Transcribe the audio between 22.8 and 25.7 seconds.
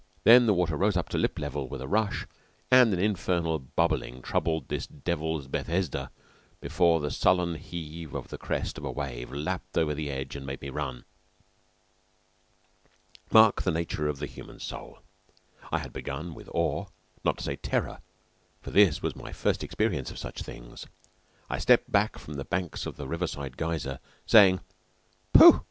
of the Riverside Geyser, saying: "Pooh!